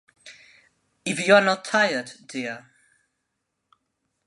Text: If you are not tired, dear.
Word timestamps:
If 1.05 1.27
you 1.27 1.35
are 1.35 1.45
not 1.45 1.63
tired, 1.63 2.13
dear. 2.25 2.65